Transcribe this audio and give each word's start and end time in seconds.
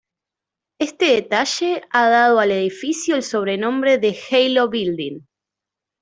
Este 0.79 1.05
detalle 1.13 1.83
ha 1.91 2.09
dado 2.09 2.39
al 2.39 2.49
edificio 2.49 3.15
el 3.15 3.21
sobrenombre 3.21 3.99
de 3.99 4.17
"Halo 4.31 4.67
Building". 4.67 5.21